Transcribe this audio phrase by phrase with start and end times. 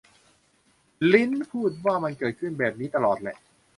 [1.11, 3.37] ริ้นพูดว่า มันเกิดขึ้นแบบนี้ตลอดแหละ